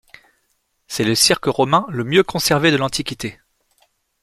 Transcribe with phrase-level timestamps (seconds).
[0.87, 3.37] C'est le cirque romain le mieux conservé de l'Antiquité.